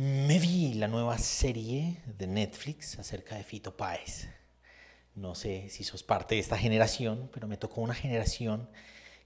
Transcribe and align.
Me 0.00 0.38
vi 0.38 0.74
la 0.74 0.86
nueva 0.86 1.18
serie 1.18 2.00
de 2.06 2.28
Netflix 2.28 3.00
acerca 3.00 3.34
de 3.34 3.42
Fito 3.42 3.76
Páez. 3.76 4.28
No 5.16 5.34
sé 5.34 5.68
si 5.70 5.82
sos 5.82 6.04
parte 6.04 6.36
de 6.36 6.40
esta 6.40 6.56
generación, 6.56 7.28
pero 7.32 7.48
me 7.48 7.56
tocó 7.56 7.80
una 7.80 7.94
generación 7.94 8.68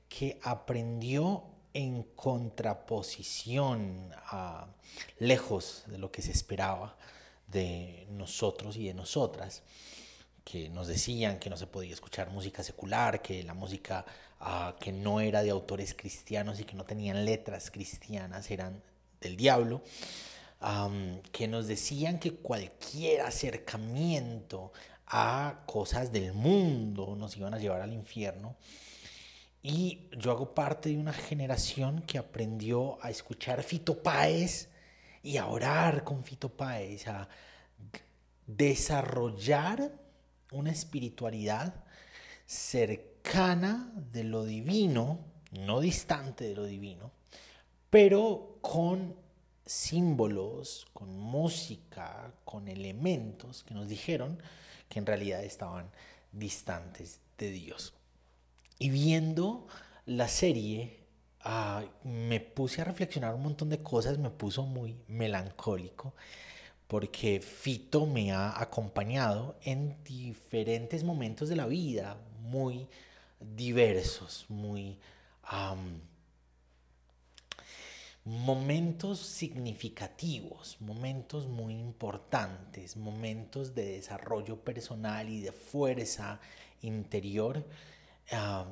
que 0.08 0.40
aprendió 0.43 1.45
en 1.74 2.04
contraposición 2.16 4.12
a 4.24 4.66
lejos 5.19 5.82
de 5.88 5.98
lo 5.98 6.10
que 6.10 6.22
se 6.22 6.32
esperaba 6.32 6.96
de 7.48 8.06
nosotros 8.08 8.78
y 8.78 8.86
de 8.86 8.94
nosotras, 8.94 9.64
que 10.42 10.70
nos 10.70 10.86
decían 10.88 11.38
que 11.38 11.50
no 11.50 11.58
se 11.58 11.66
podía 11.66 11.92
escuchar 11.92 12.30
música 12.30 12.62
secular, 12.62 13.20
que 13.20 13.42
la 13.42 13.52
música 13.52 14.06
ah, 14.40 14.74
que 14.80 14.90
no 14.90 15.20
era 15.20 15.42
de 15.42 15.50
autores 15.50 15.92
cristianos 15.92 16.60
y 16.60 16.64
que 16.64 16.77
no 16.77 16.86
tenían 16.86 17.27
letras 17.27 17.70
cristianas 17.70 18.50
eran 18.50 18.82
del 19.20 19.36
diablo 19.36 19.82
que 21.32 21.48
nos 21.48 21.66
decían 21.66 22.18
que 22.18 22.34
cualquier 22.34 23.23
acercamiento 23.23 24.73
a 25.06 25.62
cosas 25.66 26.12
del 26.12 26.32
mundo 26.32 27.16
nos 27.16 27.36
iban 27.36 27.55
a 27.55 27.59
llevar 27.59 27.82
al 27.82 27.92
infierno. 27.92 28.56
Y 29.62 30.09
yo 30.16 30.33
hago 30.33 30.55
parte 30.55 30.88
de 30.88 30.98
una 30.98 31.12
generación 31.12 32.02
que 32.02 32.19
aprendió 32.19 32.98
a 33.05 33.10
escuchar 33.10 33.62
Fito 33.62 34.02
Páez 34.02 34.69
y 35.22 35.36
a 35.36 35.46
orar 35.46 36.02
con 36.05 36.24
Fito 36.24 36.48
Páez, 36.48 37.06
a 37.06 37.28
desarrollar 38.47 39.92
una 40.50 40.70
espiritualidad 40.70 41.74
cercana 42.47 43.92
de 44.12 44.24
lo 44.24 44.44
divino, 44.44 45.20
no 45.52 45.80
distante 45.80 46.44
de 46.44 46.55
lo 46.55 46.64
divino, 46.64 47.12
pero 47.91 48.58
con 48.60 49.21
símbolos, 49.72 50.86
con 50.92 51.18
música, 51.18 52.32
con 52.44 52.68
elementos 52.68 53.64
que 53.64 53.74
nos 53.74 53.88
dijeron 53.88 54.38
que 54.88 54.98
en 54.98 55.06
realidad 55.06 55.42
estaban 55.42 55.91
distantes 56.30 57.20
de 57.38 57.50
Dios. 57.50 57.94
Y 58.78 58.91
viendo 58.91 59.66
la 60.05 60.28
serie, 60.28 61.00
ah, 61.41 61.84
me 62.05 62.41
puse 62.41 62.82
a 62.82 62.84
reflexionar 62.84 63.34
un 63.34 63.42
montón 63.42 63.70
de 63.70 63.82
cosas, 63.82 64.19
me 64.19 64.30
puso 64.30 64.64
muy 64.64 64.97
melancólico, 65.08 66.14
porque 66.86 67.41
Fito 67.41 68.04
me 68.04 68.32
ha 68.32 68.60
acompañado 68.60 69.56
en 69.62 69.97
diferentes 70.04 71.02
momentos 71.02 71.48
de 71.48 71.56
la 71.56 71.66
vida, 71.66 72.19
muy 72.41 72.88
diversos, 73.41 74.44
muy 74.48 74.98
momentos 78.25 79.19
significativos, 79.19 80.77
momentos 80.81 81.48
muy 81.48 81.75
importantes, 81.75 82.97
momentos 82.97 83.75
de 83.75 83.97
desarrollo 83.97 84.61
personal 84.61 85.28
y 85.28 85.41
de 85.41 85.51
fuerza 85.51 86.41
interior 86.83 87.67
ah, 88.31 88.67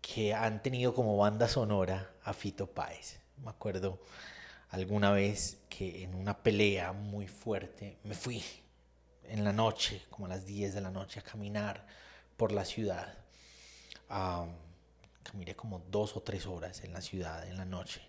que 0.00 0.32
han 0.32 0.62
tenido 0.62 0.94
como 0.94 1.16
banda 1.18 1.46
sonora 1.46 2.10
a 2.22 2.32
Fito 2.32 2.66
Páez. 2.66 3.20
Me 3.44 3.50
acuerdo 3.50 4.00
alguna 4.70 5.10
vez 5.12 5.58
que 5.68 6.04
en 6.04 6.14
una 6.14 6.42
pelea 6.42 6.92
muy 6.92 7.26
fuerte 7.28 7.98
me 8.04 8.14
fui 8.14 8.42
en 9.24 9.44
la 9.44 9.52
noche, 9.52 10.06
como 10.08 10.24
a 10.24 10.30
las 10.30 10.46
10 10.46 10.72
de 10.74 10.80
la 10.80 10.90
noche, 10.90 11.20
a 11.20 11.22
caminar 11.22 11.86
por 12.38 12.52
la 12.52 12.64
ciudad. 12.64 13.14
Ah, 14.08 14.46
caminé 15.22 15.54
como 15.54 15.80
dos 15.90 16.16
o 16.16 16.22
tres 16.22 16.46
horas 16.46 16.82
en 16.82 16.94
la 16.94 17.02
ciudad 17.02 17.46
en 17.46 17.58
la 17.58 17.66
noche 17.66 18.00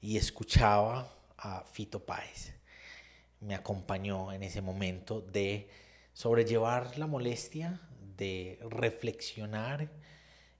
y 0.00 0.16
escuchaba 0.16 1.12
a 1.36 1.64
Fito 1.64 2.04
Páez. 2.04 2.52
Me 3.40 3.54
acompañó 3.54 4.32
en 4.32 4.42
ese 4.42 4.60
momento 4.60 5.20
de 5.20 5.70
sobrellevar 6.12 6.98
la 6.98 7.06
molestia, 7.06 7.80
de 8.16 8.58
reflexionar 8.68 9.88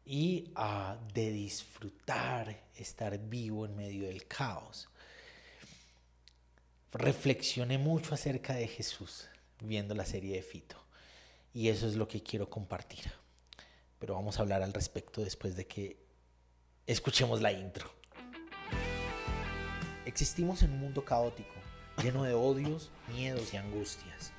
y 0.05 0.53
de 1.13 1.33
disfrutar 1.33 2.65
estar 2.77 3.19
vivo 3.19 3.67
en 3.67 3.77
medio 3.77 4.07
del 4.07 4.27
caos. 4.27 4.89
Reflexioné 6.93 7.77
mucho 7.77 8.15
acerca 8.15 8.55
de 8.55 8.69
Jesús 8.69 9.29
viendo 9.61 9.95
la 9.95 10.07
serie 10.07 10.37
de 10.37 10.43
Fito 10.43 10.77
y 11.53 11.69
eso 11.69 11.89
es 11.89 11.97
lo 11.97 12.07
que 12.07 12.23
quiero 12.23 12.49
compartir. 12.49 13.13
Pero 13.99 14.15
vamos 14.15 14.39
a 14.39 14.43
hablar 14.43 14.63
al 14.63 14.73
respecto 14.73 15.23
después 15.23 15.57
de 15.57 15.67
que 15.67 15.97
escuchemos 16.87 17.41
la 17.43 17.53
intro. 17.53 17.98
Existimos 20.21 20.65
en 20.65 20.73
un 20.73 20.81
mundo 20.81 21.05
caótico, 21.05 21.55
lleno 22.03 22.25
de 22.25 22.35
odios, 22.35 22.91
miedos 23.07 23.55
y 23.55 23.57
angustias. 23.57 24.33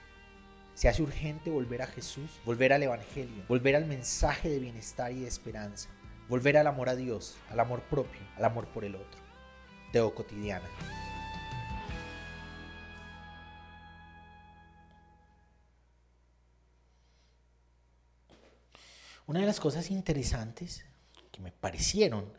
Se 0.73 0.89
hace 0.89 1.01
urgente 1.01 1.49
volver 1.49 1.81
a 1.81 1.87
Jesús, 1.87 2.29
volver 2.43 2.73
al 2.73 2.83
Evangelio, 2.83 3.45
volver 3.47 3.77
al 3.77 3.85
mensaje 3.85 4.49
de 4.49 4.59
bienestar 4.59 5.13
y 5.13 5.21
de 5.21 5.29
esperanza, 5.29 5.87
volver 6.27 6.57
al 6.57 6.67
amor 6.67 6.89
a 6.89 6.97
Dios, 6.97 7.37
al 7.49 7.61
amor 7.61 7.81
propio, 7.83 8.19
al 8.35 8.43
amor 8.43 8.67
por 8.67 8.83
el 8.83 8.95
otro. 8.95 9.21
Teo 9.93 10.13
cotidiana. 10.13 10.67
Una 19.27 19.39
de 19.39 19.45
las 19.45 19.61
cosas 19.61 19.91
interesantes 19.91 20.83
que 21.31 21.39
me 21.39 21.53
parecieron 21.53 22.33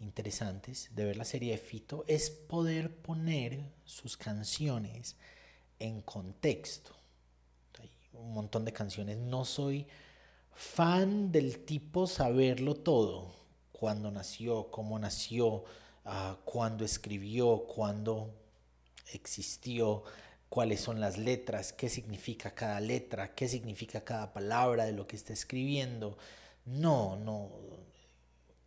interesantes 0.00 0.90
de 0.94 1.04
ver 1.04 1.16
la 1.16 1.24
serie 1.24 1.52
de 1.52 1.58
Fito 1.58 2.04
es 2.06 2.30
poder 2.30 2.94
poner 2.96 3.60
sus 3.84 4.16
canciones 4.16 5.16
en 5.78 6.00
contexto. 6.02 6.92
Hay 7.80 7.90
un 8.12 8.32
montón 8.32 8.64
de 8.64 8.72
canciones. 8.72 9.18
No 9.18 9.44
soy 9.44 9.86
fan 10.52 11.32
del 11.32 11.64
tipo 11.64 12.06
saberlo 12.06 12.74
todo. 12.74 13.32
Cuándo 13.72 14.10
nació, 14.10 14.70
cómo 14.70 14.98
nació, 14.98 15.64
uh, 16.04 16.34
cuándo 16.44 16.84
escribió, 16.84 17.64
cuándo 17.66 18.34
existió, 19.12 20.02
cuáles 20.48 20.80
son 20.80 21.00
las 21.00 21.16
letras, 21.16 21.72
qué 21.72 21.88
significa 21.88 22.54
cada 22.54 22.80
letra, 22.80 23.34
qué 23.34 23.48
significa 23.48 24.02
cada 24.02 24.32
palabra 24.32 24.84
de 24.84 24.92
lo 24.92 25.06
que 25.06 25.16
está 25.16 25.32
escribiendo. 25.32 26.18
No, 26.64 27.16
no, 27.16 27.50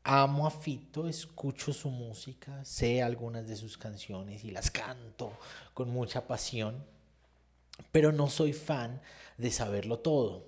amo 0.04 0.48
a 0.48 0.52
Fito, 0.52 1.08
escucho 1.08 1.74
su 1.74 1.90
música, 1.90 2.64
sé 2.66 3.02
algunas 3.02 3.48
de 3.48 3.56
sus 3.56 3.78
canciones 3.78 4.44
y 4.44 4.52
las 4.52 4.72
canto 4.72 5.38
con 5.74 5.90
mucha 5.90 6.28
pasión, 6.28 6.84
pero 7.92 8.12
no 8.12 8.30
soy 8.30 8.54
fan 8.54 9.02
de 9.38 9.52
saberlo 9.52 10.00
todo. 10.00 10.48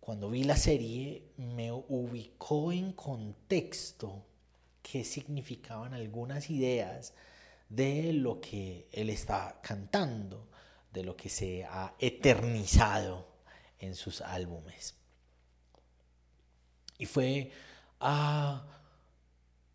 Cuando 0.00 0.30
vi 0.30 0.44
la 0.44 0.56
serie 0.56 1.24
me 1.36 1.72
ubicó 1.72 2.72
en 2.72 2.92
contexto 2.92 4.24
qué 4.82 5.02
significaban 5.02 5.94
algunas 5.94 6.50
ideas 6.50 7.14
de 7.68 8.12
lo 8.12 8.40
que 8.40 8.86
él 8.92 9.10
está 9.10 9.60
cantando, 9.62 10.46
de 10.92 11.02
lo 11.02 11.16
que 11.16 11.28
se 11.28 11.64
ha 11.64 11.94
eternizado 11.98 13.26
en 13.78 13.94
sus 13.94 14.20
álbumes. 14.20 14.94
Y 16.98 17.06
fue 17.06 17.50
a 18.06 18.62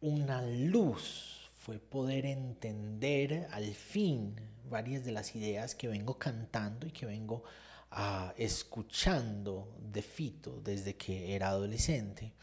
una 0.01 0.43
luz, 0.43 1.49
fue 1.61 1.79
poder 1.79 2.27
entender 2.27 3.47
al 3.51 3.73
fin 3.73 4.35
varias 4.69 5.03
de 5.03 5.11
las 5.11 5.35
ideas 5.35 5.73
que 5.73 5.87
vengo 5.87 6.19
cantando 6.19 6.85
y 6.85 6.91
que 6.91 7.07
vengo 7.07 7.43
ah, 7.89 8.31
escuchando 8.37 9.75
de 9.81 10.03
Fito 10.03 10.61
desde 10.63 10.95
que 10.95 11.35
era 11.35 11.49
adolescente. 11.49 12.33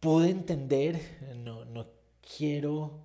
Pude 0.00 0.30
entender, 0.30 1.36
no, 1.36 1.86
quiero... 2.36 3.04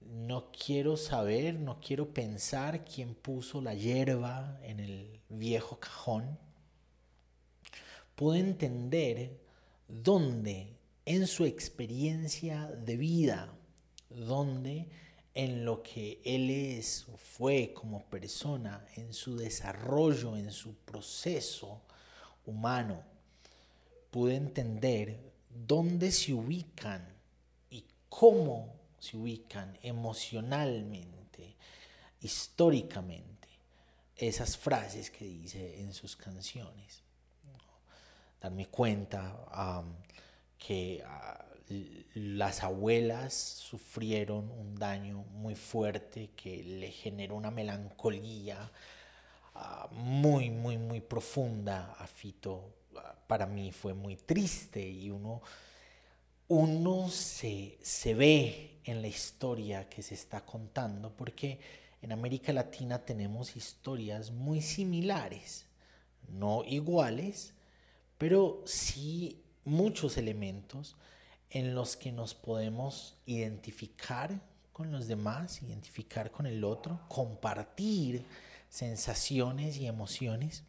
no 0.00 0.52
quiero 0.52 0.96
saber, 0.96 1.58
no 1.58 1.80
quiero 1.80 2.14
pensar 2.14 2.84
quién 2.84 3.14
puso 3.16 3.60
la 3.60 3.74
hierba 3.74 4.60
en 4.62 4.78
el 4.80 5.20
viejo 5.28 5.80
cajón 5.80 6.38
puede 8.18 8.40
entender 8.40 9.38
dónde 9.86 10.76
en 11.04 11.28
su 11.28 11.44
experiencia 11.44 12.66
de 12.66 12.96
vida, 12.96 13.54
dónde 14.10 14.88
en 15.34 15.64
lo 15.64 15.84
que 15.84 16.20
él 16.24 16.50
es 16.50 17.06
o 17.14 17.16
fue 17.16 17.72
como 17.72 18.04
persona, 18.06 18.84
en 18.96 19.14
su 19.14 19.36
desarrollo, 19.36 20.36
en 20.36 20.50
su 20.50 20.74
proceso 20.78 21.80
humano, 22.44 23.04
pude 24.10 24.34
entender 24.34 25.20
dónde 25.48 26.10
se 26.10 26.34
ubican 26.34 27.06
y 27.70 27.84
cómo 28.08 28.74
se 28.98 29.16
ubican 29.16 29.78
emocionalmente, 29.80 31.54
históricamente, 32.20 33.46
esas 34.16 34.56
frases 34.56 35.08
que 35.08 35.24
dice 35.24 35.80
en 35.80 35.94
sus 35.94 36.16
canciones 36.16 37.06
darme 38.40 38.66
cuenta 38.66 39.94
que 40.58 41.02
ah, 41.06 41.44
las 42.14 42.62
abuelas 42.62 43.34
sufrieron 43.34 44.50
un 44.50 44.74
daño 44.76 45.24
muy 45.32 45.54
fuerte 45.54 46.30
que 46.36 46.62
le 46.62 46.90
generó 46.90 47.36
una 47.36 47.50
melancolía 47.50 48.70
ah, 49.54 49.88
muy, 49.92 50.50
muy, 50.50 50.78
muy 50.78 51.00
profunda 51.00 51.94
a 51.98 52.06
Fito. 52.06 52.74
Ah, 52.96 53.14
para 53.26 53.46
mí 53.46 53.72
fue 53.72 53.94
muy 53.94 54.16
triste 54.16 54.80
y 54.88 55.10
uno, 55.10 55.42
uno 56.48 57.08
se, 57.10 57.78
se 57.82 58.14
ve 58.14 58.80
en 58.84 59.02
la 59.02 59.08
historia 59.08 59.88
que 59.88 60.02
se 60.02 60.14
está 60.14 60.44
contando 60.44 61.12
porque 61.14 61.60
en 62.00 62.12
América 62.12 62.52
Latina 62.52 63.04
tenemos 63.04 63.56
historias 63.56 64.30
muy 64.30 64.62
similares, 64.62 65.66
no 66.28 66.64
iguales, 66.64 67.52
pero 68.18 68.62
sí 68.66 69.42
muchos 69.64 70.16
elementos 70.16 70.96
en 71.50 71.74
los 71.74 71.96
que 71.96 72.12
nos 72.12 72.34
podemos 72.34 73.16
identificar 73.26 74.40
con 74.72 74.92
los 74.92 75.08
demás, 75.08 75.62
identificar 75.62 76.30
con 76.30 76.46
el 76.46 76.62
otro, 76.62 77.00
compartir 77.08 78.24
sensaciones 78.68 79.76
y 79.78 79.86
emociones, 79.86 80.64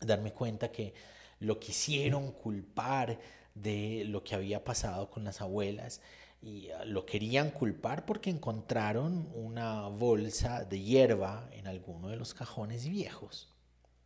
darme 0.00 0.32
cuenta 0.32 0.70
que 0.70 0.94
lo 1.40 1.58
quisieron 1.58 2.32
culpar 2.32 3.18
de 3.54 4.04
lo 4.06 4.22
que 4.22 4.34
había 4.34 4.64
pasado 4.64 5.10
con 5.10 5.24
las 5.24 5.40
abuelas 5.40 6.00
y 6.40 6.70
ah, 6.70 6.84
lo 6.84 7.04
querían 7.04 7.50
culpar 7.50 8.06
porque 8.06 8.30
encontraron 8.30 9.28
una 9.34 9.88
bolsa 9.88 10.64
de 10.64 10.80
hierba 10.80 11.48
en 11.52 11.66
alguno 11.66 12.08
de 12.08 12.16
los 12.16 12.34
cajones 12.34 12.88
viejos, 12.88 13.48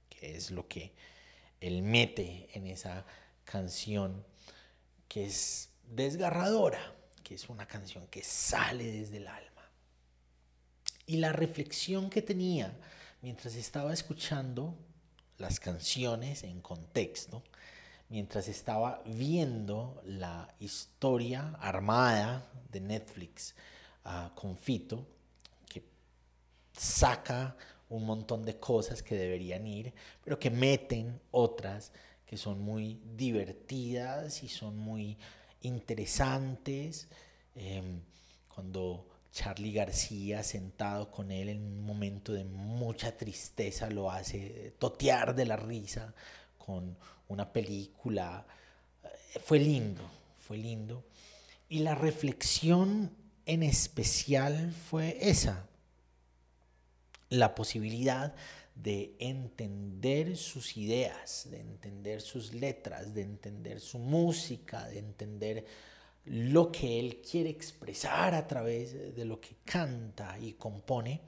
que 0.09 0.37
es 0.37 0.51
lo 0.51 0.67
que 0.67 0.93
él 1.63 1.83
mete 1.83 2.49
en 2.55 2.67
esa 2.67 3.07
canción 3.45 4.25
que 5.09 5.27
es 5.27 5.71
desgarradora, 5.89 6.95
que 7.23 7.35
es 7.35 7.49
una 7.49 7.67
canción 7.67 8.07
que 8.09 8.23
sale 8.23 8.91
desde 8.91 9.19
el 9.19 9.29
alma. 9.29 9.71
Y 11.07 11.17
la 11.17 11.33
reflexión 11.33 12.11
que 12.11 12.21
tenía 12.23 12.77
mientras 13.21 13.55
estaba 13.55 13.93
escuchando 13.93 14.75
las 15.39 15.61
canciones 15.61 16.43
en 16.43 16.61
contexto, 16.61 17.43
mientras 18.09 18.49
estaba 18.49 19.03
viendo 19.07 20.03
la 20.05 20.53
historia 20.59 21.57
armada 21.61 22.51
de 22.71 22.81
Netflix 22.81 23.55
uh, 24.05 24.35
con 24.35 24.57
Fito, 24.57 25.07
que 25.69 25.85
saca 26.77 27.57
un 27.93 28.07
montón 28.07 28.45
de 28.45 28.59
cosas 28.59 29.03
que 29.03 29.15
deberían 29.15 29.67
ir, 29.67 29.93
pero 30.25 30.39
que 30.39 30.51
meten 30.51 31.21
otras 31.31 31.93
que 32.27 32.39
son 32.39 32.61
muy 32.61 32.99
divertidas 33.15 34.43
y 34.43 34.49
son 34.49 34.79
muy 34.79 35.19
interesantes. 35.61 37.09
Em, 37.55 38.01
cuando 38.55 39.07
Charlie 39.31 39.73
García, 39.73 40.43
sentado 40.43 41.11
con 41.11 41.31
él 41.31 41.51
en 41.51 41.63
un 41.63 41.85
momento 41.85 42.33
de 42.33 42.45
mucha 42.45 43.17
tristeza, 43.17 43.91
lo 43.91 44.11
hace 44.11 44.75
totear 44.79 45.35
de 45.35 45.45
la 45.45 45.57
risa 45.57 46.15
con 46.57 46.97
una 47.29 47.53
película. 47.53 48.47
Eh, 49.05 49.39
fue 49.45 49.59
lindo, 49.59 50.03
fue 50.39 50.57
lindo. 50.57 51.05
Y 51.69 51.81
la 51.81 51.95
reflexión 51.95 53.11
en 53.45 53.63
especial 53.63 54.73
fue 54.89 55.19
esa, 55.21 55.67
la 57.33 57.55
posibilidad 57.55 58.35
de 58.75 59.17
entender 59.19 60.37
sus 60.37 60.77
ideas, 60.77 61.49
de 61.51 61.61
entender 61.61 62.21
sus 62.21 62.53
letras, 62.53 63.15
de 63.15 63.23
entender 63.23 63.81
su 63.81 63.99
música, 63.99 64.87
de 64.89 64.99
entender 64.99 65.67
lo 66.27 66.71
que 66.71 67.01
él 67.01 67.23
quiere 67.23 67.49
expresar 67.49 68.35
a 68.35 68.47
través 68.47 69.15
de 69.15 69.25
lo 69.25 69.41
que 69.41 69.57
canta 69.65 70.39
y 70.39 70.53
compone 70.53 71.23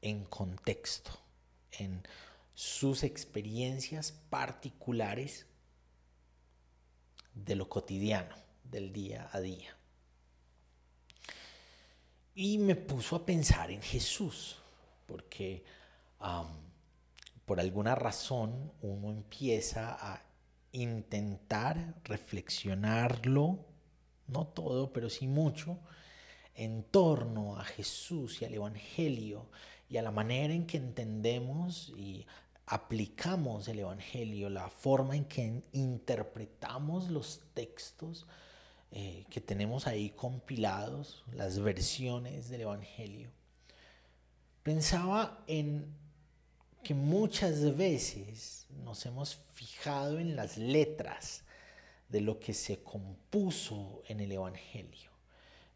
en 0.00 0.24
contexto, 0.24 1.10
en 1.72 2.02
sus 2.54 3.02
experiencias 3.02 4.12
particulares 4.30 5.46
de 7.34 7.54
lo 7.54 7.68
cotidiano, 7.68 8.34
del 8.64 8.92
día 8.92 9.28
a 9.30 9.40
día. 9.40 9.76
Y 12.34 12.56
me 12.58 12.76
puso 12.76 13.16
a 13.16 13.26
pensar 13.26 13.70
en 13.70 13.82
Jesús, 13.82 14.56
porque 15.08 15.64
por 17.44 17.58
alguna 17.58 17.94
razón 17.94 18.72
uno 18.82 19.10
empieza 19.10 19.96
a 20.00 20.22
intentar 20.72 21.94
reflexionarlo, 22.04 23.64
no 24.28 24.46
todo, 24.46 24.92
pero 24.92 25.08
sí 25.08 25.26
mucho, 25.26 25.78
en 26.54 26.82
torno 26.84 27.58
a 27.58 27.64
Jesús 27.64 28.42
y 28.42 28.44
al 28.44 28.54
Evangelio 28.54 29.46
y 29.88 29.96
a 29.96 30.02
la 30.02 30.10
manera 30.10 30.52
en 30.52 30.66
que 30.66 30.76
entendemos 30.76 31.92
y 31.96 32.26
aplicamos 32.66 33.66
el 33.68 33.78
Evangelio, 33.78 34.50
la 34.50 34.68
forma 34.68 35.16
en 35.16 35.24
que 35.24 35.62
interpretamos 35.72 37.08
los 37.08 37.40
textos 37.54 38.26
eh, 38.90 39.24
que 39.30 39.40
tenemos 39.40 39.86
ahí 39.86 40.10
compilados, 40.10 41.24
las 41.32 41.58
versiones 41.58 42.50
del 42.50 42.62
Evangelio. 42.62 43.37
Pensaba 44.62 45.42
en 45.46 45.94
que 46.82 46.94
muchas 46.94 47.76
veces 47.76 48.66
nos 48.84 49.04
hemos 49.06 49.36
fijado 49.54 50.18
en 50.18 50.36
las 50.36 50.56
letras 50.56 51.42
de 52.08 52.20
lo 52.20 52.38
que 52.40 52.54
se 52.54 52.82
compuso 52.82 54.02
en 54.08 54.20
el 54.20 54.32
Evangelio, 54.32 55.10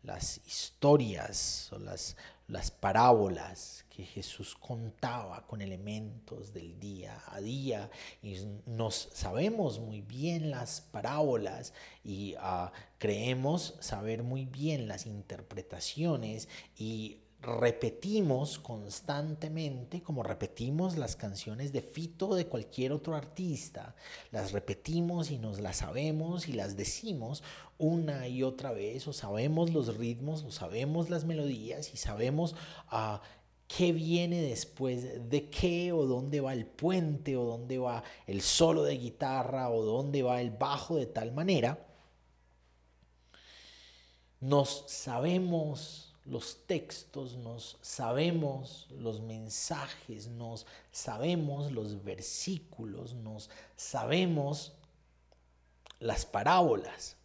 las 0.02 0.40
historias 0.46 1.70
o 1.72 1.78
las, 1.78 2.16
las 2.48 2.70
parábolas 2.70 3.84
que 3.90 4.04
Jesús 4.04 4.56
contaba 4.58 5.46
con 5.46 5.60
elementos 5.60 6.52
del 6.54 6.80
día 6.80 7.22
a 7.26 7.40
día. 7.40 7.90
Y 8.22 8.36
nos 8.66 9.10
sabemos 9.12 9.78
muy 9.78 10.00
bien 10.00 10.50
las 10.50 10.80
parábolas 10.80 11.74
y 12.02 12.34
ah, 12.38 12.72
creemos 12.98 13.74
saber 13.80 14.22
muy 14.22 14.46
bien 14.46 14.88
las 14.88 15.06
interpretaciones 15.06 16.48
y 16.76 17.18
repetimos 17.42 18.60
constantemente, 18.60 20.00
como 20.00 20.22
repetimos 20.22 20.96
las 20.96 21.16
canciones 21.16 21.72
de 21.72 21.82
Fito 21.82 22.36
de 22.36 22.46
cualquier 22.46 22.92
otro 22.92 23.16
artista, 23.16 23.96
las 24.30 24.52
repetimos 24.52 25.32
y 25.32 25.38
nos 25.38 25.60
las 25.60 25.78
sabemos 25.78 26.48
y 26.48 26.52
las 26.52 26.76
decimos 26.76 27.42
una 27.78 28.28
y 28.28 28.44
otra 28.44 28.70
vez, 28.70 29.08
o 29.08 29.12
sabemos 29.12 29.72
los 29.72 29.96
ritmos, 29.96 30.44
o 30.44 30.52
sabemos 30.52 31.10
las 31.10 31.24
melodías 31.24 31.92
y 31.92 31.96
sabemos 31.96 32.54
ah, 32.88 33.20
qué 33.66 33.92
viene 33.92 34.40
después 34.40 35.28
de 35.28 35.50
qué, 35.50 35.92
o 35.92 36.06
dónde 36.06 36.40
va 36.40 36.52
el 36.52 36.66
puente, 36.66 37.36
o 37.36 37.44
dónde 37.44 37.78
va 37.78 38.04
el 38.28 38.40
solo 38.40 38.84
de 38.84 38.98
guitarra, 38.98 39.68
o 39.68 39.82
dónde 39.82 40.22
va 40.22 40.40
el 40.40 40.50
bajo 40.50 40.96
de 40.96 41.06
tal 41.06 41.32
manera. 41.32 41.88
Nos 44.38 44.84
sabemos 44.86 46.11
los 46.24 46.66
textos, 46.66 47.36
nos 47.36 47.78
sabemos 47.80 48.86
los 48.90 49.20
mensajes, 49.20 50.28
nos 50.28 50.66
sabemos 50.92 51.72
los 51.72 52.04
versículos, 52.04 53.14
nos 53.14 53.50
sabemos 53.76 54.72
las 55.98 56.24
parábolas. 56.26 57.16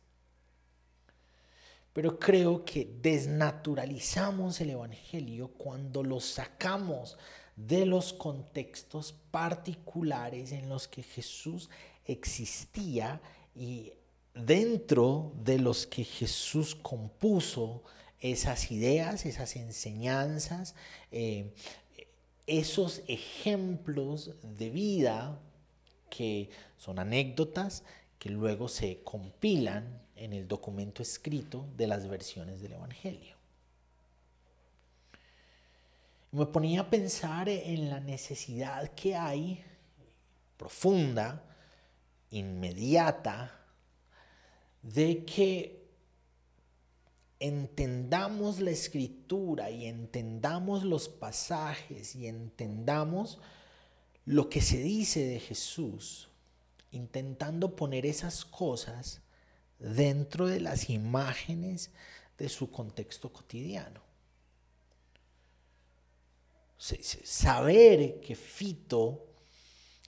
Pero 1.93 2.19
creo 2.19 2.63
que 2.63 2.97
desnaturalizamos 3.01 4.61
el 4.61 4.71
Evangelio 4.71 5.49
cuando 5.49 6.03
lo 6.03 6.19
sacamos 6.19 7.17
de 7.55 7.87
los 7.87 8.13
contextos 8.13 9.13
particulares 9.31 10.51
en 10.51 10.69
los 10.69 10.87
que 10.87 11.01
Jesús 11.01 11.69
existía 12.05 13.19
y 13.55 13.91
dentro 14.33 15.33
de 15.43 15.57
los 15.57 15.87
que 15.87 16.03
Jesús 16.03 16.75
compuso 16.75 17.83
esas 18.19 18.71
ideas, 18.71 19.25
esas 19.25 19.55
enseñanzas, 19.55 20.75
eh, 21.11 21.53
esos 22.47 23.01
ejemplos 23.07 24.31
de 24.41 24.69
vida 24.69 25.39
que 26.09 26.49
son 26.77 26.99
anécdotas 26.99 27.83
que 28.17 28.29
luego 28.29 28.67
se 28.67 29.03
compilan 29.03 30.01
en 30.15 30.33
el 30.33 30.47
documento 30.47 31.01
escrito 31.03 31.67
de 31.75 31.87
las 31.87 32.07
versiones 32.07 32.61
del 32.61 32.73
Evangelio. 32.73 33.35
Me 36.31 36.45
ponía 36.45 36.81
a 36.81 36.89
pensar 36.89 37.47
en 37.49 37.89
la 37.89 37.99
necesidad 37.99 38.89
que 38.89 39.15
hay 39.15 39.63
profunda, 40.57 41.43
inmediata, 42.31 43.59
de 44.81 45.23
que 45.23 45.86
entendamos 47.39 48.59
la 48.59 48.71
escritura 48.71 49.69
y 49.69 49.85
entendamos 49.85 50.83
los 50.83 51.09
pasajes 51.09 52.15
y 52.15 52.27
entendamos 52.27 53.39
lo 54.25 54.49
que 54.49 54.61
se 54.61 54.77
dice 54.77 55.25
de 55.25 55.39
Jesús 55.39 56.29
intentando 56.91 57.75
poner 57.75 58.05
esas 58.05 58.45
cosas 58.45 59.21
dentro 59.79 60.47
de 60.47 60.59
las 60.59 60.89
imágenes 60.89 61.91
de 62.37 62.49
su 62.49 62.71
contexto 62.71 63.31
cotidiano. 63.31 64.01
Saber 66.77 68.19
que 68.21 68.35
Fito 68.35 69.25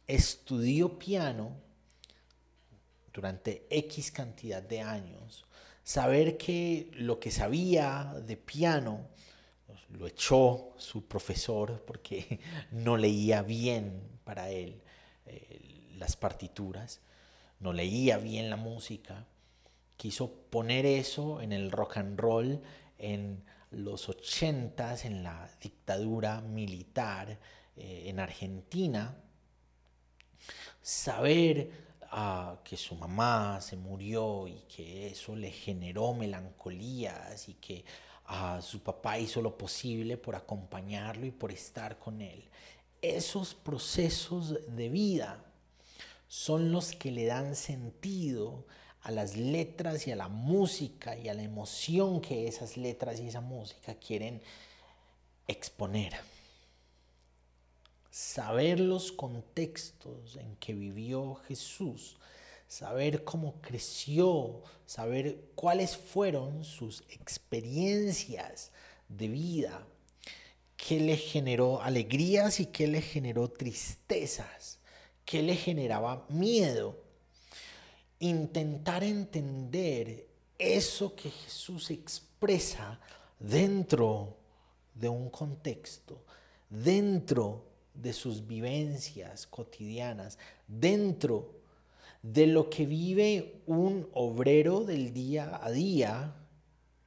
estudió 0.05 0.97
piano 0.97 1.55
durante 3.11 3.65
X 3.69 4.11
cantidad 4.11 4.61
de 4.61 4.81
años, 4.81 5.45
saber 5.89 6.37
que 6.37 6.91
lo 6.93 7.19
que 7.19 7.31
sabía 7.31 8.13
de 8.23 8.37
piano 8.37 9.07
lo 9.89 10.05
echó 10.05 10.75
su 10.77 11.07
profesor 11.07 11.83
porque 11.83 12.39
no 12.71 12.95
leía 12.95 13.41
bien 13.41 13.99
para 14.23 14.51
él 14.51 14.83
eh, 15.25 15.87
las 15.97 16.15
partituras, 16.15 17.01
no 17.59 17.73
leía 17.73 18.19
bien 18.19 18.51
la 18.51 18.55
música, 18.55 19.25
quiso 19.97 20.31
poner 20.51 20.85
eso 20.85 21.41
en 21.41 21.53
el 21.53 21.71
rock 21.71 21.97
and 21.97 22.19
roll 22.19 22.61
en 22.99 23.43
los 23.71 24.09
ochentas, 24.09 25.05
en 25.05 25.23
la 25.23 25.49
dictadura 25.59 26.41
militar 26.41 27.39
eh, 27.75 28.03
en 28.05 28.19
Argentina, 28.19 29.17
saber 30.83 31.88
ah, 32.11 32.57
que 32.63 32.77
su 32.77 32.95
mamá 32.95 33.59
se 33.61 33.75
murió 33.75 34.47
y 34.47 34.61
que 34.67 35.07
eso 35.07 35.35
le 35.35 35.51
generó 35.51 36.13
melancolías 36.13 37.49
y 37.49 37.55
que 37.55 37.85
ah, 38.25 38.59
su 38.61 38.81
papá 38.81 39.19
hizo 39.19 39.41
lo 39.41 39.57
posible 39.57 40.17
por 40.17 40.35
acompañarlo 40.35 41.25
y 41.25 41.31
por 41.31 41.51
estar 41.51 41.97
con 41.99 42.21
él. 42.21 42.47
Esos 43.01 43.53
procesos 43.53 44.55
de 44.75 44.89
vida 44.89 45.43
son 46.27 46.71
los 46.71 46.91
que 46.91 47.11
le 47.11 47.25
dan 47.25 47.55
sentido 47.55 48.65
a 49.01 49.11
las 49.11 49.37
letras 49.37 50.07
y 50.07 50.11
a 50.11 50.15
la 50.15 50.27
música 50.27 51.17
y 51.17 51.29
a 51.29 51.33
la 51.33 51.43
emoción 51.43 52.21
que 52.21 52.47
esas 52.47 52.77
letras 52.77 53.19
y 53.19 53.27
esa 53.27 53.41
música 53.41 53.95
quieren 53.95 54.41
exponer. 55.47 56.13
Saber 58.19 58.81
los 58.81 59.13
contextos 59.13 60.35
en 60.35 60.57
que 60.57 60.73
vivió 60.73 61.35
Jesús, 61.47 62.17
saber 62.67 63.23
cómo 63.23 63.61
creció, 63.61 64.61
saber 64.85 65.39
cuáles 65.55 65.95
fueron 65.95 66.65
sus 66.65 67.01
experiencias 67.07 68.73
de 69.07 69.29
vida, 69.29 69.87
qué 70.75 70.99
le 70.99 71.15
generó 71.15 71.81
alegrías 71.81 72.59
y 72.59 72.65
qué 72.65 72.87
le 72.87 73.01
generó 73.01 73.49
tristezas, 73.49 74.79
qué 75.23 75.41
le 75.41 75.55
generaba 75.55 76.25
miedo. 76.27 77.01
Intentar 78.19 79.05
entender 79.05 80.27
eso 80.57 81.15
que 81.15 81.31
Jesús 81.31 81.89
expresa 81.89 82.99
dentro 83.39 84.35
de 84.93 85.07
un 85.07 85.29
contexto, 85.29 86.25
dentro 86.69 87.68
de 87.93 88.13
sus 88.13 88.47
vivencias 88.47 89.47
cotidianas, 89.47 90.37
dentro 90.67 91.59
de 92.21 92.47
lo 92.47 92.69
que 92.69 92.85
vive 92.85 93.61
un 93.65 94.09
obrero 94.13 94.83
del 94.83 95.13
día 95.13 95.59
a 95.63 95.71
día 95.71 96.35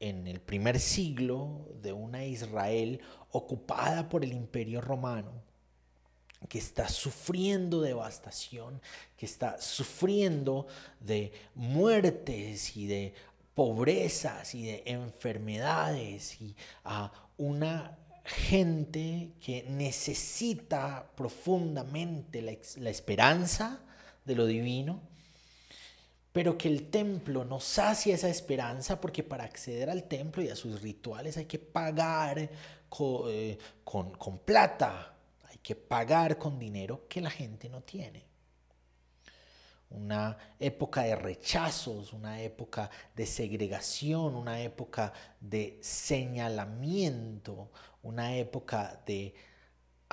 en 0.00 0.26
el 0.26 0.40
primer 0.40 0.80
siglo 0.80 1.68
de 1.82 1.92
una 1.92 2.24
Israel 2.24 3.00
ocupada 3.30 4.08
por 4.08 4.24
el 4.24 4.32
imperio 4.32 4.80
romano 4.80 5.30
que 6.48 6.58
está 6.58 6.88
sufriendo 6.88 7.80
devastación, 7.80 8.80
que 9.16 9.26
está 9.26 9.60
sufriendo 9.60 10.66
de 11.00 11.32
muertes 11.54 12.76
y 12.76 12.86
de 12.86 13.14
pobrezas 13.54 14.54
y 14.54 14.66
de 14.66 14.82
enfermedades 14.86 16.40
y 16.40 16.56
a 16.84 17.12
una 17.36 17.98
gente 18.24 19.32
que 19.44 19.64
necesita 19.68 21.10
profundamente 21.16 22.42
la, 22.42 22.52
la, 22.76 22.90
esperanza 22.90 23.80
de 24.24 24.34
lo 24.34 24.46
divino, 24.46 25.00
pero 26.32 26.56
que 26.56 26.68
el 26.68 26.90
templo 26.90 27.44
no 27.44 27.60
sacia 27.60 28.14
esa 28.14 28.28
esperanza 28.28 29.00
porque 29.00 29.22
para 29.22 29.44
acceder 29.44 29.90
al 29.90 30.04
templo 30.04 30.42
y 30.42 30.48
a 30.48 30.56
sus 30.56 30.80
rituales 30.82 31.36
hay 31.36 31.46
que 31.46 31.58
pagar 31.58 32.48
con, 32.88 33.22
eh, 33.28 33.58
con, 33.84 34.12
con 34.12 34.38
plata, 34.38 35.12
que 35.62 35.76
pagar 35.76 36.38
con 36.38 36.58
dinero 36.58 37.06
que 37.08 37.20
la 37.20 37.30
gente 37.30 37.68
no 37.68 37.82
tiene. 37.82 38.24
Una 39.94 40.36
época 40.58 41.02
de 41.02 41.16
rechazos, 41.16 42.12
una 42.12 42.40
época 42.40 42.90
de 43.14 43.26
segregación, 43.26 44.34
una 44.34 44.60
época 44.60 45.12
de 45.40 45.78
señalamiento, 45.82 47.70
una 48.02 48.36
época 48.36 49.02
de 49.06 49.34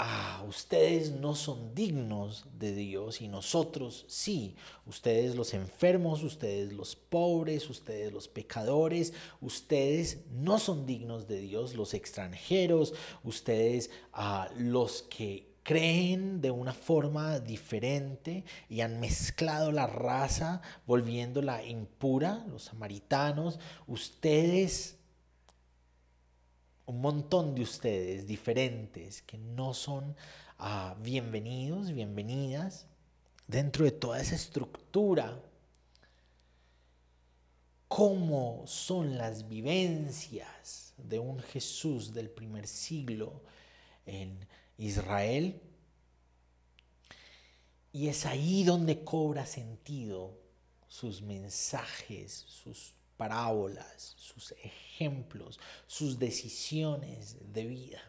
ah, 0.02 0.46
ustedes 0.48 1.12
no 1.12 1.36
son 1.36 1.76
dignos 1.76 2.46
de 2.58 2.74
Dios 2.74 3.22
y 3.22 3.28
nosotros 3.28 4.06
sí, 4.08 4.56
ustedes 4.86 5.36
los 5.36 5.54
enfermos, 5.54 6.24
ustedes 6.24 6.72
los 6.72 6.96
pobres, 6.96 7.70
ustedes 7.70 8.14
los 8.14 8.30
pecadores, 8.30 9.14
ustedes 9.42 10.20
no 10.32 10.58
son 10.58 10.86
dignos 10.86 11.28
de 11.28 11.42
Dios, 11.42 11.74
los 11.76 11.94
extranjeros, 11.94 12.94
ustedes 13.24 13.92
ah, 14.14 14.50
los 14.58 15.04
que 15.04 15.49
creen 15.70 16.42
de 16.42 16.50
una 16.50 16.74
forma 16.74 17.40
diferente 17.40 18.44
y 18.70 18.82
han 18.82 19.00
mezclado 19.00 19.72
la 19.72 19.86
raza 19.86 20.64
volviéndola 20.88 21.64
impura, 21.64 22.44
los 22.50 22.64
samaritanos, 22.64 23.60
ustedes 23.86 24.98
un 26.88 27.02
montón 27.02 27.54
de 27.54 27.62
ustedes 27.62 28.26
diferentes 28.26 29.22
que 29.22 29.38
no 29.38 29.76
son 29.76 30.16
ah, 30.58 30.96
bienvenidos, 31.04 31.92
bienvenidas 31.92 32.88
dentro 33.46 33.86
de 33.86 33.92
toda 33.92 34.20
esa 34.20 34.34
estructura. 34.34 35.40
¿Cómo 37.88 38.64
son 38.66 39.20
las 39.20 39.48
vivencias 39.48 40.96
de 40.98 41.20
un 41.20 41.38
Jesús 41.38 42.12
del 42.12 42.32
primer 42.32 42.66
siglo 42.66 43.44
en 44.08 44.48
Israel? 44.80 45.62
Y 47.92 48.08
es 48.08 48.26
ahí 48.26 48.64
donde 48.64 49.04
cobra 49.04 49.46
sentido 49.46 50.38
sus 50.88 51.22
mensajes, 51.22 52.46
sus 52.48 52.94
parábolas, 53.18 54.16
sus 54.18 54.54
ejemplos, 54.64 55.60
sus 55.88 56.18
decisiones 56.18 57.38
de 57.54 57.66
vida. 57.66 58.02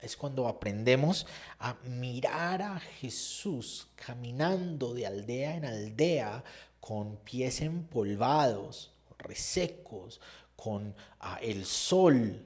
Es 0.00 0.16
cuando 0.16 0.48
aprendemos 0.48 1.26
a 1.58 1.74
mirar 1.84 2.62
a 2.62 2.80
Jesús 2.80 3.88
caminando 3.94 4.94
de 4.94 5.06
aldea 5.06 5.56
en 5.56 5.64
aldea 5.64 6.44
con 6.80 7.16
pies 7.18 7.60
empolvados, 7.60 8.92
resecos, 9.18 10.20
con 10.56 10.94
ah, 11.20 11.38
el 11.40 11.64
sol 11.64 12.44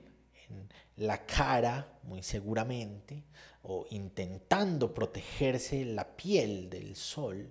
en 0.49 0.68
la 0.97 1.25
cara, 1.26 1.99
muy 2.02 2.23
seguramente, 2.23 3.25
o 3.68 3.87
intentando 3.90 4.94
protegerse 4.94 5.85
la 5.85 6.16
piel 6.16 6.70
del 6.70 6.94
sol. 6.96 7.49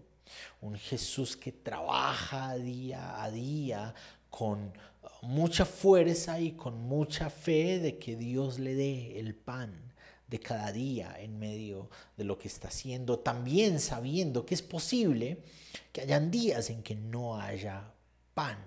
Un 0.61 0.75
Jesús 0.77 1.35
que 1.35 1.51
trabaja 1.51 2.55
día 2.55 3.21
a 3.21 3.29
día 3.29 3.93
con 4.29 4.73
mucha 5.21 5.65
fuerza 5.65 6.39
y 6.39 6.53
con 6.53 6.79
mucha 6.81 7.29
fe 7.29 7.79
de 7.79 7.97
que 7.97 8.15
Dios 8.15 8.59
le 8.59 8.75
dé 8.75 9.19
el 9.19 9.35
pan 9.35 9.93
de 10.27 10.39
cada 10.39 10.71
día 10.71 11.15
en 11.19 11.37
medio 11.37 11.89
de 12.17 12.23
lo 12.23 12.37
que 12.37 12.47
está 12.47 12.69
haciendo, 12.69 13.19
también 13.19 13.79
sabiendo 13.79 14.45
que 14.45 14.55
es 14.55 14.61
posible 14.61 15.43
que 15.91 16.01
hayan 16.01 16.31
días 16.31 16.69
en 16.69 16.81
que 16.81 16.95
no 16.95 17.39
haya 17.39 17.93
pan. 18.33 18.57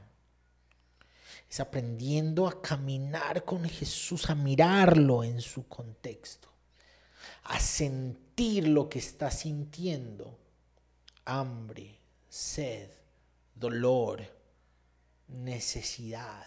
Es 1.51 1.61
aprendiendo 1.61 2.47
a 2.47 2.61
caminar 2.61 3.45
con 3.45 3.65
Jesús, 3.65 4.29
a 4.29 4.35
mirarlo 4.35 5.25
en 5.25 5.41
su 5.41 5.67
contexto, 5.67 6.49
a 7.45 7.61
sentir 7.61 8.69
lo 8.69 8.89
que 8.89 8.99
está 8.99 9.31
sintiendo, 9.31 10.39
hambre, 11.25 11.99
sed, 12.29 12.91
dolor, 13.55 14.23
necesidad. 15.29 16.47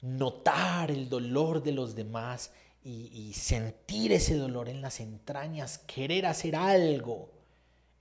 Notar 0.00 0.92
el 0.92 1.08
dolor 1.08 1.62
de 1.62 1.72
los 1.72 1.96
demás 1.96 2.52
y, 2.84 3.32
sentir 3.34 4.12
ese 4.12 4.36
dolor 4.36 4.68
en 4.68 4.80
las 4.80 5.00
entrañas, 5.00 5.78
querer 5.78 6.26
hacer 6.26 6.56
algo 6.56 7.30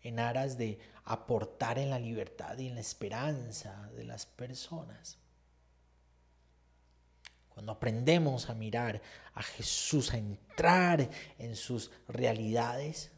en 0.03 0.19
aras 0.19 0.57
de 0.57 0.79
aportar 1.05 1.79
en 1.79 1.89
la 1.89 1.99
libertad 1.99 2.57
y 2.57 2.67
en 2.67 2.75
la 2.75 2.81
esperanza 2.81 3.89
de 3.95 4.03
las 4.03 4.25
personas. 4.25 5.17
Cuando 7.57 7.71
aprendemos 7.71 8.51
a 8.51 8.53
mirar 8.53 9.01
a 9.33 9.41
Jesús, 9.41 10.13
a 10.13 10.17
entrar 10.19 11.09
en 11.39 11.55
sus 11.55 11.89
realidades, 12.07 13.09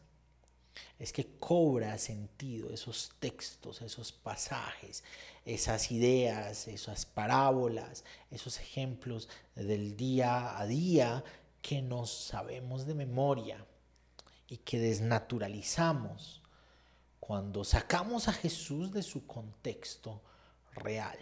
es 0.98 1.12
que 1.12 1.36
cobra 1.38 1.98
sentido 1.98 2.72
esos 2.72 3.12
textos, 3.18 3.82
esos 3.82 4.12
pasajes, 4.12 5.04
esas 5.44 5.92
ideas, 5.92 6.68
esas 6.68 7.04
parábolas, 7.04 8.02
esos 8.30 8.58
ejemplos 8.58 9.28
del 9.56 9.94
día 9.94 10.58
a 10.58 10.64
día 10.64 11.22
que 11.60 11.82
nos 11.82 12.10
sabemos 12.10 12.86
de 12.86 12.94
memoria 12.94 13.66
y 14.48 14.56
que 14.56 14.78
desnaturalizamos 14.78 16.40
cuando 17.20 17.62
sacamos 17.62 18.26
a 18.26 18.32
Jesús 18.32 18.90
de 18.90 19.02
su 19.02 19.26
contexto 19.26 20.22
real. 20.72 21.18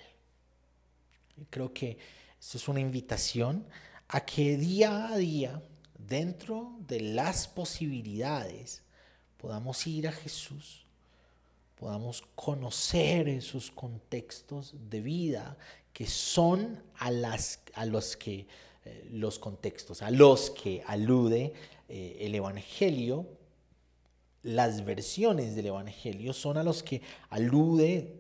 Y 1.37 1.47
creo 1.47 1.75
que 1.75 1.99
esto 2.41 2.59
es 2.59 2.69
una 2.69 2.81
invitación 2.81 3.67
a 4.09 4.25
que 4.25 4.57
día 4.57 5.09
a 5.09 5.17
día, 5.17 5.63
dentro 5.99 6.77
de 6.87 7.01
las 7.01 7.47
posibilidades, 7.49 8.83
podamos 9.37 9.87
ir 9.87 10.09
a 10.09 10.13
Jesús, 10.13 10.87
podamos 11.75 12.23
conocer 12.35 13.29
esos 13.29 13.71
contextos 13.71 14.75
de 14.89 15.01
vida 15.01 15.57
que 15.93 16.07
son 16.07 16.83
a, 16.97 17.11
las, 17.11 17.61
a 17.75 17.85
los 17.85 18.17
que 18.17 18.47
eh, 18.85 19.09
los 19.11 19.39
contextos 19.39 20.03
a 20.03 20.11
los 20.11 20.51
que 20.51 20.83
alude 20.87 21.53
eh, 21.89 22.17
el 22.21 22.35
Evangelio, 22.35 23.27
las 24.43 24.85
versiones 24.85 25.57
del 25.57 25.67
Evangelio 25.67 26.33
son 26.33 26.57
a 26.57 26.63
los 26.63 26.83
que 26.83 27.03
alude 27.31 28.15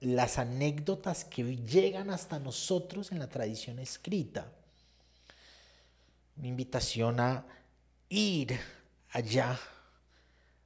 las 0.00 0.38
anécdotas 0.38 1.24
que 1.24 1.56
llegan 1.56 2.10
hasta 2.10 2.38
nosotros 2.38 3.10
en 3.12 3.18
la 3.18 3.28
tradición 3.28 3.78
escrita. 3.78 4.52
Una 6.36 6.48
invitación 6.48 7.18
a 7.18 7.44
ir 8.08 8.58
allá 9.10 9.58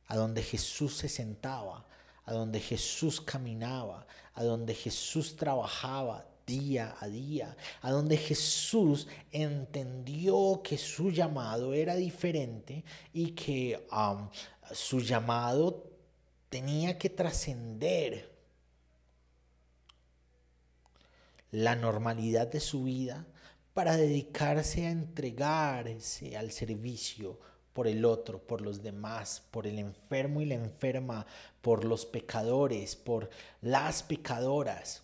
a 0.06 0.16
donde 0.16 0.42
Jesús 0.42 0.96
se 0.96 1.08
sentaba, 1.08 1.86
a 2.24 2.32
donde 2.32 2.60
Jesús 2.60 3.20
caminaba, 3.20 4.06
a 4.34 4.44
donde 4.44 4.74
Jesús 4.74 5.36
trabajaba 5.36 6.26
día 6.46 6.96
a 7.00 7.08
día, 7.08 7.56
a 7.80 7.90
donde 7.90 8.16
Jesús 8.16 9.06
entendió 9.30 10.60
que 10.62 10.76
su 10.76 11.10
llamado 11.10 11.72
era 11.72 11.94
diferente 11.94 12.84
y 13.12 13.30
que 13.30 13.88
su 14.72 15.00
llamado 15.00 15.90
tenía 16.50 16.98
que 16.98 17.08
trascender 17.08 18.31
la 21.52 21.76
normalidad 21.76 22.48
de 22.48 22.60
su 22.60 22.84
vida 22.84 23.26
para 23.74 23.96
dedicarse 23.96 24.86
a 24.86 24.90
entregarse 24.90 26.36
al 26.36 26.50
servicio 26.50 27.38
por 27.72 27.86
el 27.86 28.04
otro, 28.04 28.38
por 28.42 28.60
los 28.60 28.82
demás, 28.82 29.42
por 29.50 29.66
el 29.66 29.78
enfermo 29.78 30.40
y 30.40 30.46
la 30.46 30.54
enferma, 30.54 31.26
por 31.60 31.84
los 31.84 32.04
pecadores, 32.04 32.96
por 32.96 33.30
las 33.60 34.02
pecadoras, 34.02 35.02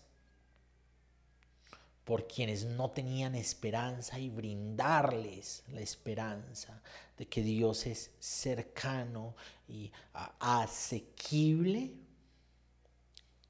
por 2.03 2.27
quienes 2.27 2.65
no 2.65 2.91
tenían 2.91 3.35
esperanza 3.35 4.19
y 4.19 4.29
brindarles 4.29 5.63
la 5.71 5.81
esperanza 5.81 6.81
de 7.17 7.27
que 7.27 7.41
Dios 7.41 7.85
es 7.85 8.11
cercano 8.19 9.35
y 9.67 9.91
asequible, 10.39 11.93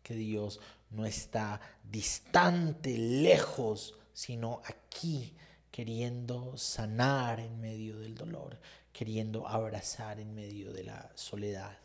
que 0.04 0.14
Dios 0.16 0.60
no 0.90 1.06
está 1.06 1.62
distante, 1.84 2.98
lejos, 2.98 3.96
sino 4.14 4.62
aquí, 4.66 5.36
queriendo 5.72 6.58
sanar 6.58 7.40
en 7.40 7.60
medio 7.62 8.00
del 8.00 8.16
dolor, 8.16 8.60
queriendo 8.92 9.48
abrazar 9.48 10.20
en 10.20 10.34
medio 10.34 10.74
de 10.74 10.84
la 10.84 11.12
soledad. 11.16 11.78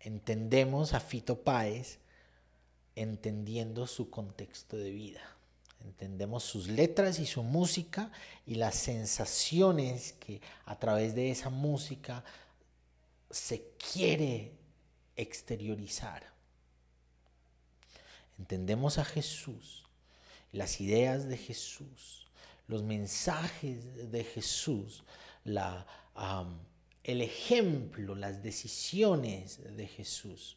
Entendemos 0.00 0.94
a 0.94 1.00
Fito 1.00 1.42
Páez 1.42 1.98
entendiendo 2.94 3.86
su 3.86 4.10
contexto 4.10 4.76
de 4.76 4.90
vida. 4.90 5.20
Entendemos 5.80 6.42
sus 6.42 6.68
letras 6.68 7.18
y 7.18 7.26
su 7.26 7.42
música 7.42 8.10
y 8.46 8.56
las 8.56 8.74
sensaciones 8.74 10.12
que 10.14 10.40
a 10.64 10.78
través 10.78 11.14
de 11.14 11.30
esa 11.30 11.50
música 11.50 12.24
se 13.30 13.72
quiere 13.92 14.52
exteriorizar. 15.16 16.37
Entendemos 18.38 18.98
a 18.98 19.04
Jesús, 19.04 19.84
las 20.52 20.80
ideas 20.80 21.28
de 21.28 21.36
Jesús, 21.36 22.28
los 22.68 22.82
mensajes 22.82 24.10
de 24.12 24.24
Jesús, 24.24 25.02
el 25.44 27.22
ejemplo, 27.22 28.14
las 28.14 28.42
decisiones 28.42 29.60
de 29.76 29.86
Jesús. 29.88 30.56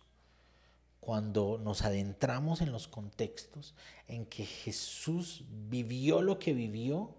Cuando 1.00 1.58
nos 1.58 1.82
adentramos 1.82 2.62
en 2.62 2.72
los 2.72 2.88
contextos 2.88 3.74
en 4.08 4.28
que 4.28 4.46
Jesús 4.46 5.44
vivió 5.50 6.22
lo 6.22 6.38
que 6.38 6.54
vivió 6.54 7.16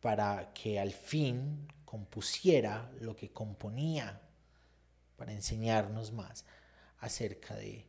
para 0.00 0.54
que 0.54 0.80
al 0.80 0.92
fin 0.92 1.68
compusiera 1.84 2.90
lo 3.00 3.14
que 3.14 3.30
componía 3.30 4.22
para 5.16 5.32
enseñarnos 5.32 6.12
más 6.12 6.46
acerca 7.00 7.56
de 7.56 7.84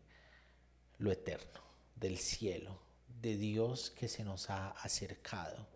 lo 0.97 1.11
eterno 1.11 1.68
del 1.99 2.17
cielo, 2.17 2.79
de 3.21 3.37
Dios 3.37 3.91
que 3.91 4.07
se 4.07 4.23
nos 4.23 4.49
ha 4.49 4.71
acercado, 4.71 5.67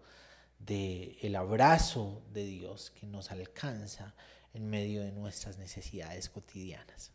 de 0.60 1.18
el 1.22 1.36
abrazo 1.36 2.22
de 2.34 2.46
Dios 2.46 2.92
que 2.92 3.06
nos 3.06 3.32
alcanza 3.32 4.14
en 4.54 4.70
medio 4.70 5.02
de 5.02 5.12
nuestras 5.12 5.58
necesidades 5.58 6.30
cotidianas. 6.30 7.13